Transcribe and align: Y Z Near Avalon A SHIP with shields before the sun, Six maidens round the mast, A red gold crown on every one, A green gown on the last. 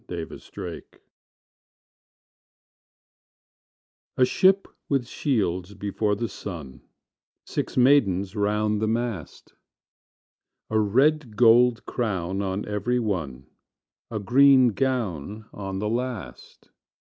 Y 0.09 0.15
Z 0.15 0.25
Near 0.25 0.67
Avalon 0.67 0.81
A 4.17 4.25
SHIP 4.25 4.67
with 4.89 5.05
shields 5.07 5.75
before 5.75 6.15
the 6.15 6.27
sun, 6.27 6.81
Six 7.45 7.77
maidens 7.77 8.35
round 8.35 8.81
the 8.81 8.87
mast, 8.87 9.53
A 10.71 10.79
red 10.79 11.37
gold 11.37 11.85
crown 11.85 12.41
on 12.41 12.67
every 12.67 12.97
one, 12.99 13.45
A 14.09 14.17
green 14.17 14.69
gown 14.69 15.45
on 15.53 15.77
the 15.77 15.87
last. 15.89 16.71